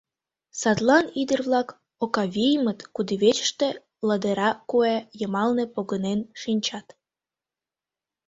Садлан 0.59 1.05
ӱдыр-влак 1.21 1.69
Окавиймыт 2.03 2.79
кудывечыште 2.95 3.67
ладыра 4.07 4.49
куэ 4.69 4.95
йымалне 5.19 5.65
погынен 5.73 6.19
шинчат. 6.41 6.87